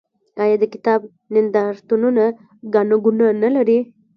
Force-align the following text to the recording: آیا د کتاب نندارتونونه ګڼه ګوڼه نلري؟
آیا 0.43 0.55
د 0.61 0.65
کتاب 0.73 0.99
نندارتونونه 1.33 2.23
ګڼه 2.73 2.95
ګوڼه 3.03 3.27
نلري؟ 3.41 3.79